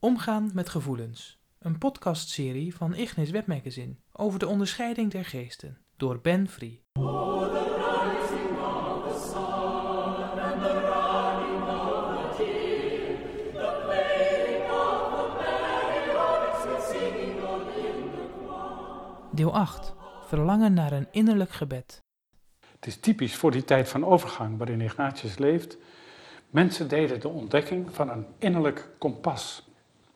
Omgaan 0.00 0.50
met 0.54 0.68
gevoelens. 0.68 1.38
Een 1.58 1.78
podcastserie 1.78 2.74
van 2.74 2.94
Ignis 2.94 3.30
Webmagazine 3.30 3.94
over 4.12 4.38
de 4.38 4.46
onderscheiding 4.46 5.10
der 5.10 5.24
geesten 5.24 5.78
door 5.96 6.20
Ben 6.20 6.48
Free. 6.48 6.82
Deel 19.32 19.54
8. 19.54 19.94
Verlangen 20.26 20.72
naar 20.72 20.92
een 20.92 21.08
innerlijk 21.10 21.50
gebed. 21.50 22.02
Het 22.70 22.86
is 22.86 23.00
typisch 23.00 23.36
voor 23.36 23.50
die 23.50 23.64
tijd 23.64 23.88
van 23.88 24.04
overgang 24.04 24.58
waarin 24.58 24.80
Ignatius 24.80 25.38
leeft. 25.38 25.76
Mensen 26.50 26.88
deden 26.88 27.20
de 27.20 27.28
ontdekking 27.28 27.94
van 27.94 28.08
een 28.08 28.26
innerlijk 28.38 28.88
kompas, 28.98 29.67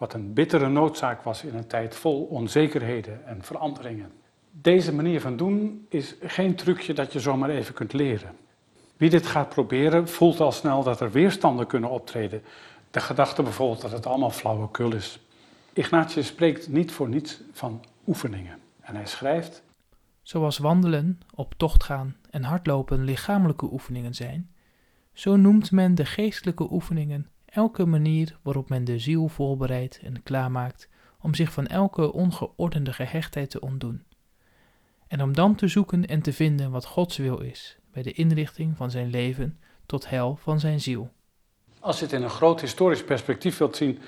wat 0.02 0.14
een 0.14 0.32
bittere 0.32 0.68
noodzaak 0.68 1.22
was 1.22 1.44
in 1.44 1.54
een 1.54 1.66
tijd 1.66 1.94
vol 1.94 2.22
onzekerheden 2.24 3.26
en 3.26 3.42
veranderingen. 3.42 4.12
Deze 4.50 4.94
manier 4.94 5.20
van 5.20 5.36
doen 5.36 5.86
is 5.88 6.14
geen 6.20 6.54
trucje 6.54 6.92
dat 6.94 7.12
je 7.12 7.20
zomaar 7.20 7.50
even 7.50 7.74
kunt 7.74 7.92
leren. 7.92 8.36
Wie 8.96 9.10
dit 9.10 9.26
gaat 9.26 9.48
proberen, 9.48 10.08
voelt 10.08 10.40
al 10.40 10.52
snel 10.52 10.82
dat 10.82 11.00
er 11.00 11.10
weerstanden 11.10 11.66
kunnen 11.66 11.90
optreden. 11.90 12.42
De 12.90 13.00
gedachte 13.00 13.42
bijvoorbeeld 13.42 13.80
dat 13.80 13.92
het 13.92 14.06
allemaal 14.06 14.30
flauwekul 14.30 14.94
is. 14.94 15.20
Ignatius 15.72 16.26
spreekt 16.26 16.68
niet 16.68 16.92
voor 16.92 17.08
niets 17.08 17.40
van 17.52 17.84
oefeningen. 18.06 18.58
En 18.80 18.94
hij 18.94 19.06
schrijft: 19.06 19.62
Zoals 20.22 20.58
wandelen, 20.58 21.20
op 21.34 21.54
tocht 21.56 21.84
gaan 21.84 22.16
en 22.30 22.42
hardlopen 22.42 23.04
lichamelijke 23.04 23.72
oefeningen 23.72 24.14
zijn, 24.14 24.50
zo 25.12 25.36
noemt 25.36 25.70
men 25.70 25.94
de 25.94 26.04
geestelijke 26.04 26.72
oefeningen 26.72 27.26
elke 27.52 27.86
manier 27.86 28.36
waarop 28.42 28.68
men 28.68 28.84
de 28.84 28.98
ziel 28.98 29.28
voorbereidt 29.28 30.00
en 30.02 30.22
klaarmaakt 30.22 30.88
om 31.20 31.34
zich 31.34 31.52
van 31.52 31.66
elke 31.66 32.12
ongeordende 32.12 32.92
gehechtheid 32.92 33.50
te 33.50 33.60
ontdoen. 33.60 34.04
En 35.08 35.22
om 35.22 35.34
dan 35.34 35.54
te 35.54 35.68
zoeken 35.68 36.06
en 36.06 36.22
te 36.22 36.32
vinden 36.32 36.70
wat 36.70 36.84
Gods 36.84 37.16
wil 37.16 37.40
is 37.40 37.78
bij 37.92 38.02
de 38.02 38.12
inrichting 38.12 38.76
van 38.76 38.90
zijn 38.90 39.10
leven 39.10 39.58
tot 39.86 40.08
heil 40.08 40.36
van 40.36 40.60
zijn 40.60 40.80
ziel. 40.80 41.10
Als 41.80 41.98
je 41.98 42.04
het 42.04 42.14
in 42.14 42.22
een 42.22 42.30
groot 42.30 42.60
historisch 42.60 43.04
perspectief 43.04 43.58
wilt 43.58 43.76
zien, 43.76 43.98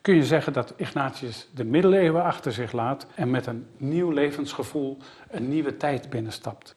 kun 0.00 0.14
je 0.14 0.24
zeggen 0.24 0.52
dat 0.52 0.74
Ignatius 0.76 1.48
de 1.54 1.64
middeleeuwen 1.64 2.22
achter 2.22 2.52
zich 2.52 2.72
laat 2.72 3.06
en 3.14 3.30
met 3.30 3.46
een 3.46 3.66
nieuw 3.76 4.10
levensgevoel 4.10 4.98
een 5.30 5.48
nieuwe 5.48 5.76
tijd 5.76 6.10
binnenstapt. 6.10 6.76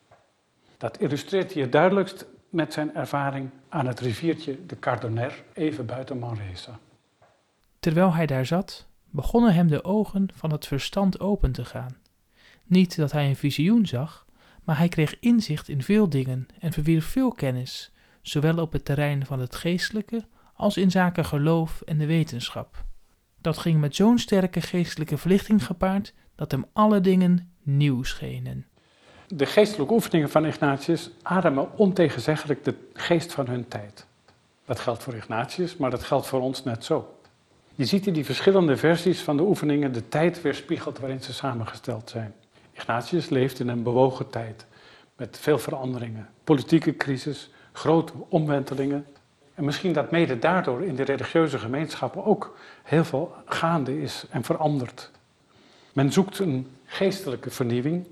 Dat 0.77 0.99
illustreert 0.99 1.53
hij 1.53 1.61
het 1.61 1.71
duidelijkst 1.71 2.25
met 2.49 2.73
zijn 2.73 2.95
ervaring 2.95 3.49
aan 3.69 3.87
het 3.87 3.99
riviertje 3.99 4.65
de 4.65 4.79
Cardonner, 4.79 5.43
even 5.53 5.85
buiten 5.85 6.19
Manresa. 6.19 6.79
Terwijl 7.79 8.13
hij 8.13 8.25
daar 8.25 8.45
zat, 8.45 8.87
begonnen 9.09 9.53
hem 9.53 9.67
de 9.67 9.83
ogen 9.83 10.29
van 10.33 10.51
het 10.51 10.67
verstand 10.67 11.19
open 11.19 11.51
te 11.51 11.65
gaan. 11.65 11.97
Niet 12.63 12.95
dat 12.95 13.11
hij 13.11 13.27
een 13.27 13.35
visioen 13.35 13.85
zag, 13.85 14.25
maar 14.63 14.77
hij 14.77 14.87
kreeg 14.87 15.19
inzicht 15.19 15.67
in 15.67 15.81
veel 15.83 16.09
dingen 16.09 16.47
en 16.59 16.71
verwierf 16.73 17.05
veel 17.05 17.31
kennis, 17.31 17.91
zowel 18.21 18.57
op 18.57 18.71
het 18.71 18.85
terrein 18.85 19.25
van 19.25 19.39
het 19.39 19.55
geestelijke 19.55 20.27
als 20.53 20.77
in 20.77 20.91
zaken 20.91 21.25
geloof 21.25 21.81
en 21.81 21.97
de 21.97 22.05
wetenschap. 22.05 22.85
Dat 23.41 23.57
ging 23.57 23.79
met 23.79 23.95
zo'n 23.95 24.19
sterke 24.19 24.61
geestelijke 24.61 25.17
verlichting 25.17 25.65
gepaard 25.65 26.13
dat 26.35 26.51
hem 26.51 26.65
alle 26.73 27.01
dingen 27.01 27.51
nieuw 27.63 28.03
schenen. 28.03 28.65
De 29.27 29.45
geestelijke 29.45 29.93
oefeningen 29.93 30.29
van 30.29 30.45
Ignatius 30.45 31.09
ademen 31.21 31.77
ontegenzeggelijk 31.77 32.63
de 32.63 32.73
geest 32.93 33.33
van 33.33 33.47
hun 33.47 33.67
tijd. 33.67 34.05
Dat 34.65 34.79
geldt 34.79 35.03
voor 35.03 35.15
Ignatius, 35.15 35.77
maar 35.77 35.89
dat 35.89 36.03
geldt 36.03 36.27
voor 36.27 36.41
ons 36.41 36.63
net 36.63 36.85
zo. 36.85 37.17
Je 37.75 37.85
ziet 37.85 38.07
in 38.07 38.13
die 38.13 38.25
verschillende 38.25 38.77
versies 38.77 39.21
van 39.21 39.37
de 39.37 39.43
oefeningen 39.43 39.91
de 39.91 40.09
tijd 40.09 40.41
weerspiegeld 40.41 40.99
waarin 40.99 41.21
ze 41.21 41.33
samengesteld 41.33 42.09
zijn. 42.09 42.33
Ignatius 42.73 43.29
leeft 43.29 43.59
in 43.59 43.67
een 43.67 43.83
bewogen 43.83 44.29
tijd 44.29 44.65
met 45.15 45.37
veel 45.41 45.59
veranderingen, 45.59 46.29
politieke 46.43 46.97
crisis, 46.97 47.49
grote 47.71 48.13
omwentelingen. 48.29 49.05
En 49.53 49.65
misschien 49.65 49.93
dat 49.93 50.11
mede 50.11 50.39
daardoor 50.39 50.83
in 50.83 50.95
de 50.95 51.03
religieuze 51.03 51.59
gemeenschappen 51.59 52.25
ook 52.25 52.57
heel 52.83 53.05
veel 53.05 53.35
gaande 53.45 54.01
is 54.01 54.25
en 54.29 54.43
verandert. 54.43 55.11
Men 55.93 56.11
zoekt 56.11 56.39
een 56.39 56.67
geestelijke 56.85 57.49
vernieuwing, 57.49 58.07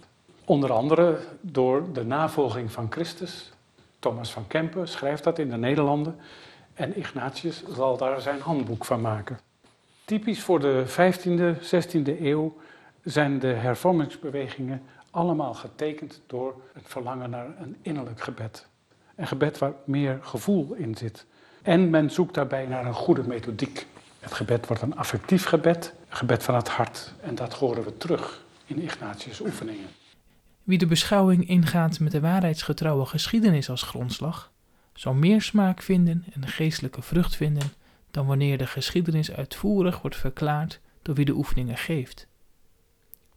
Onder 0.46 0.72
andere 0.72 1.20
door 1.42 1.94
de 1.94 2.06
navolging 2.06 2.72
van 2.72 2.88
Christus. 2.92 3.52
Thomas 4.00 4.32
van 4.32 4.48
Kempen 4.48 4.88
schrijft 4.88 5.24
dat 5.24 5.40
in 5.40 5.50
de 5.50 5.58
Nederlanden. 5.58 6.20
En 6.74 6.98
Ignatius 6.98 7.64
zal 7.76 7.98
daar 7.98 8.22
zijn 8.22 8.40
handboek 8.40 8.86
van 8.86 9.02
maken. 9.02 9.40
Typisch 10.06 10.42
voor 10.44 10.60
de 10.60 10.86
15e, 10.88 11.64
16e 11.64 12.22
eeuw 12.22 12.58
zijn 13.04 13.40
de 13.40 13.48
hervormingsbewegingen 13.48 14.82
allemaal 15.12 15.54
getekend 15.54 16.22
door 16.28 16.56
het 16.74 16.84
verlangen 16.86 17.30
naar 17.30 17.48
een 17.60 17.78
innerlijk 17.82 18.22
gebed. 18.22 18.68
Een 19.16 19.28
gebed 19.28 19.58
waar 19.58 19.74
meer 19.84 20.20
gevoel 20.22 20.74
in 20.74 20.96
zit. 20.96 21.26
En 21.62 21.90
men 21.90 22.12
zoekt 22.12 22.34
daarbij 22.34 22.66
naar 22.66 22.86
een 22.86 22.94
goede 22.94 23.24
methodiek. 23.24 23.88
Het 24.20 24.34
gebed 24.34 24.68
wordt 24.68 24.82
een 24.82 24.96
affectief 24.96 25.46
gebed, 25.46 25.94
een 26.10 26.16
gebed 26.16 26.44
van 26.44 26.56
het 26.56 26.68
hart. 26.68 27.14
En 27.22 27.36
dat 27.36 27.54
horen 27.54 27.84
we 27.84 27.98
terug 27.98 28.44
in 28.66 28.82
Ignatius' 28.82 29.40
oefeningen. 29.40 29.88
Wie 30.66 30.78
de 30.78 30.86
beschouwing 30.86 31.48
ingaat 31.48 32.00
met 32.00 32.12
de 32.12 32.20
waarheidsgetrouwe 32.20 33.06
geschiedenis 33.06 33.70
als 33.70 33.82
grondslag, 33.82 34.52
zal 34.94 35.14
meer 35.14 35.42
smaak 35.42 35.82
vinden 35.82 36.26
en 36.34 36.48
geestelijke 36.48 37.02
vrucht 37.02 37.36
vinden 37.36 37.72
dan 38.12 38.26
wanneer 38.26 38.58
de 38.58 38.68
geschiedenis 38.68 39.32
uitvoerig 39.32 40.02
wordt 40.02 40.16
verklaard 40.16 40.80
door 41.02 41.16
wie 41.16 41.26
de 41.26 41.34
oefeningen 41.34 41.78
geeft. 41.78 42.28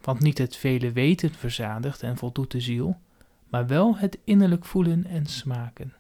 Want 0.01 0.21
niet 0.21 0.39
het 0.39 0.57
vele 0.57 0.93
weten 0.93 1.35
verzadigt 1.35 2.03
en 2.03 2.17
voldoet 2.17 2.51
de 2.51 2.61
ziel, 2.61 3.01
maar 3.49 3.67
wel 3.67 3.97
het 3.97 4.19
innerlijk 4.25 4.65
voelen 4.65 5.07
en 5.07 5.27
smaken. 5.27 5.95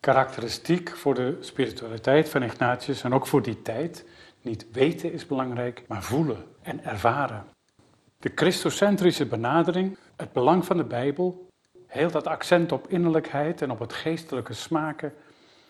Karakteristiek 0.00 0.96
voor 0.96 1.14
de 1.14 1.36
spiritualiteit 1.40 2.28
van 2.28 2.42
Ignatius 2.42 3.02
en 3.02 3.12
ook 3.12 3.26
voor 3.26 3.42
die 3.42 3.62
tijd, 3.62 4.06
niet 4.42 4.66
weten 4.72 5.12
is 5.12 5.26
belangrijk, 5.26 5.84
maar 5.88 6.02
voelen 6.02 6.44
en 6.62 6.84
ervaren. 6.84 7.44
De 8.26 8.32
christocentrische 8.34 9.26
benadering, 9.26 9.96
het 10.16 10.32
belang 10.32 10.64
van 10.64 10.76
de 10.76 10.84
Bijbel, 10.84 11.48
heel 11.86 12.10
dat 12.10 12.26
accent 12.26 12.72
op 12.72 12.88
innerlijkheid 12.88 13.62
en 13.62 13.70
op 13.70 13.78
het 13.78 13.92
geestelijke 13.92 14.52
smaken, 14.52 15.12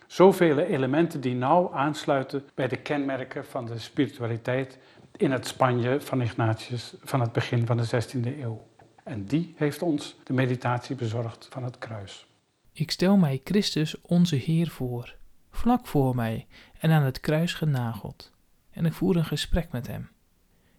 zoveel 0.06 0.59
elementen 0.59 1.21
die 1.21 1.34
nauw 1.34 1.72
aansluiten 1.72 2.45
bij 2.55 2.69
de 2.69 2.77
kenmerken 2.77 3.45
van 3.47 3.66
de 3.66 3.78
spiritualiteit 3.78 4.78
in 5.16 5.31
het 5.31 5.47
Spanje 5.47 6.00
van 6.00 6.21
Ignatius 6.21 6.95
van 7.03 7.21
het 7.21 7.33
begin 7.33 7.66
van 7.66 7.77
de 7.77 7.87
16e 7.87 8.41
eeuw. 8.41 8.66
En 9.05 9.25
die 9.25 9.55
heeft 9.56 9.83
ons 9.83 10.16
de 10.25 10.33
meditatie 10.33 10.97
bezorgd 10.97 11.49
van 11.50 11.65
het 11.65 11.78
kruis. 11.78 12.27
Ik 12.72 12.91
stel 12.91 13.16
mij 13.16 13.41
Christus 13.45 14.00
onze 14.00 14.37
Heer 14.37 14.69
voor, 14.69 15.16
vlak 15.50 15.87
voor 15.87 16.15
mij 16.15 16.47
en 16.81 16.91
aan 16.91 17.03
het 17.03 17.21
kruis 17.21 17.55
genageld, 17.55 18.33
en 18.71 18.87
ik 18.87 18.93
voer 18.93 19.16
een 19.16 19.25
gesprek 19.25 19.72
met 19.72 19.87
hem. 19.87 20.15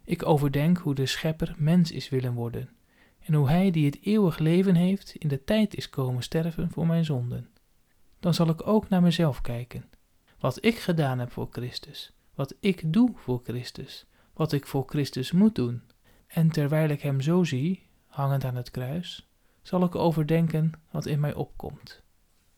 Ik 0.07 0.25
overdenk 0.25 0.77
hoe 0.77 0.95
de 0.95 1.05
schepper 1.05 1.55
mens 1.57 1.91
is 1.91 2.09
willen 2.09 2.33
worden 2.33 2.69
en 3.19 3.33
hoe 3.33 3.49
hij 3.49 3.71
die 3.71 3.85
het 3.85 3.97
eeuwig 4.01 4.37
leven 4.37 4.75
heeft 4.75 5.15
in 5.15 5.27
de 5.27 5.43
tijd 5.43 5.75
is 5.75 5.89
komen 5.89 6.23
sterven 6.23 6.71
voor 6.71 6.87
mijn 6.87 7.05
zonden. 7.05 7.49
Dan 8.19 8.33
zal 8.33 8.49
ik 8.49 8.67
ook 8.67 8.89
naar 8.89 9.01
mezelf 9.01 9.41
kijken, 9.41 9.89
wat 10.39 10.65
ik 10.65 10.77
gedaan 10.77 11.19
heb 11.19 11.31
voor 11.31 11.47
Christus, 11.51 12.13
wat 12.35 12.55
ik 12.59 12.93
doe 12.93 13.11
voor 13.15 13.41
Christus, 13.43 14.05
wat 14.33 14.51
ik 14.51 14.67
voor 14.67 14.83
Christus 14.87 15.31
moet 15.31 15.55
doen. 15.55 15.81
En 16.27 16.49
terwijl 16.49 16.89
ik 16.89 17.01
hem 17.01 17.21
zo 17.21 17.43
zie, 17.43 17.87
hangend 18.05 18.43
aan 18.43 18.55
het 18.55 18.71
kruis, 18.71 19.29
zal 19.61 19.83
ik 19.83 19.95
overdenken 19.95 20.71
wat 20.91 21.05
in 21.05 21.19
mij 21.19 21.33
opkomt. 21.33 22.03